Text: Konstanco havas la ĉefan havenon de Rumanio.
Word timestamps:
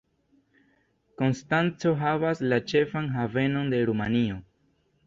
Konstanco 1.21 1.93
havas 2.01 2.43
la 2.49 2.61
ĉefan 2.73 3.13
havenon 3.21 3.73
de 3.77 3.85
Rumanio. 3.93 4.43